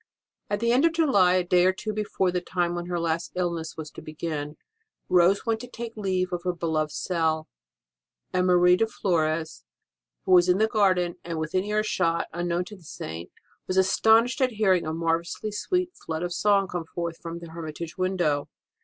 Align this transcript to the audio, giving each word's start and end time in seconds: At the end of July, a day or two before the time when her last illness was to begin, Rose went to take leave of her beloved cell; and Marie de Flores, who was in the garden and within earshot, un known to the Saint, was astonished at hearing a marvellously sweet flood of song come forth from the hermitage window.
At 0.49 0.61
the 0.61 0.71
end 0.71 0.83
of 0.83 0.93
July, 0.93 1.35
a 1.35 1.43
day 1.43 1.63
or 1.63 1.71
two 1.73 1.93
before 1.93 2.31
the 2.31 2.41
time 2.41 2.73
when 2.73 2.87
her 2.87 2.99
last 2.99 3.33
illness 3.35 3.77
was 3.77 3.91
to 3.91 4.01
begin, 4.01 4.57
Rose 5.09 5.45
went 5.45 5.59
to 5.59 5.67
take 5.69 5.95
leave 5.95 6.33
of 6.33 6.41
her 6.41 6.53
beloved 6.53 6.89
cell; 6.91 7.47
and 8.33 8.47
Marie 8.47 8.77
de 8.77 8.87
Flores, 8.87 9.63
who 10.25 10.31
was 10.31 10.49
in 10.49 10.57
the 10.57 10.67
garden 10.67 11.17
and 11.23 11.37
within 11.37 11.65
earshot, 11.65 12.27
un 12.33 12.47
known 12.47 12.65
to 12.65 12.75
the 12.75 12.81
Saint, 12.81 13.29
was 13.67 13.77
astonished 13.77 14.41
at 14.41 14.53
hearing 14.53 14.87
a 14.87 14.91
marvellously 14.91 15.51
sweet 15.51 15.91
flood 15.93 16.23
of 16.23 16.33
song 16.33 16.67
come 16.67 16.85
forth 16.85 17.17
from 17.21 17.37
the 17.37 17.51
hermitage 17.51 17.95
window. 17.95 18.49